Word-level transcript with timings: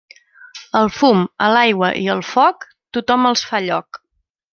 Al 0.77 0.87
fum, 0.99 1.19
a 1.47 1.49
l'aigua 1.55 1.89
i 2.05 2.09
al 2.13 2.23
foc, 2.31 2.65
tothom 2.99 3.29
els 3.33 3.45
fa 3.51 3.61
lloc. 3.67 4.01